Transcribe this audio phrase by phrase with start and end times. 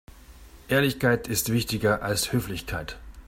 [0.67, 2.97] Ehrlichkeit ist wichtiger als Höflichkeit.